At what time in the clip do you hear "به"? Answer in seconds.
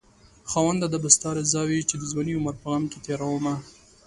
1.03-1.09